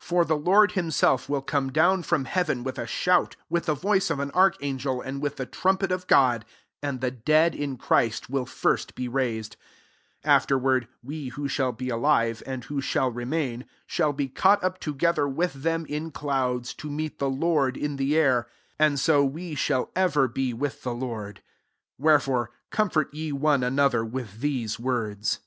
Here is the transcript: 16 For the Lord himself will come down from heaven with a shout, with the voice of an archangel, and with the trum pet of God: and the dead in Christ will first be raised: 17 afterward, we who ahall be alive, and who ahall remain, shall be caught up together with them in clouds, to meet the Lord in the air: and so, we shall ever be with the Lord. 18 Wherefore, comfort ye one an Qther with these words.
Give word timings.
16 0.00 0.08
For 0.08 0.24
the 0.24 0.36
Lord 0.36 0.72
himself 0.72 1.28
will 1.28 1.42
come 1.42 1.70
down 1.70 2.02
from 2.02 2.24
heaven 2.24 2.64
with 2.64 2.76
a 2.76 2.88
shout, 2.88 3.36
with 3.48 3.66
the 3.66 3.74
voice 3.74 4.10
of 4.10 4.18
an 4.18 4.32
archangel, 4.32 5.00
and 5.00 5.22
with 5.22 5.36
the 5.36 5.46
trum 5.46 5.78
pet 5.78 5.92
of 5.92 6.08
God: 6.08 6.44
and 6.82 7.00
the 7.00 7.12
dead 7.12 7.54
in 7.54 7.76
Christ 7.76 8.28
will 8.28 8.46
first 8.46 8.96
be 8.96 9.06
raised: 9.06 9.56
17 10.24 10.28
afterward, 10.34 10.88
we 11.04 11.28
who 11.28 11.46
ahall 11.46 11.78
be 11.78 11.88
alive, 11.88 12.42
and 12.44 12.64
who 12.64 12.80
ahall 12.82 13.14
remain, 13.14 13.64
shall 13.86 14.12
be 14.12 14.26
caught 14.26 14.60
up 14.64 14.80
together 14.80 15.28
with 15.28 15.52
them 15.52 15.86
in 15.88 16.10
clouds, 16.10 16.74
to 16.74 16.90
meet 16.90 17.20
the 17.20 17.30
Lord 17.30 17.76
in 17.76 17.94
the 17.94 18.16
air: 18.16 18.48
and 18.80 18.98
so, 18.98 19.24
we 19.24 19.54
shall 19.54 19.92
ever 19.94 20.26
be 20.26 20.52
with 20.52 20.82
the 20.82 20.94
Lord. 20.96 21.42
18 22.00 22.04
Wherefore, 22.06 22.50
comfort 22.70 23.14
ye 23.14 23.30
one 23.30 23.62
an 23.62 23.76
Qther 23.76 24.10
with 24.10 24.40
these 24.40 24.80
words. 24.80 25.38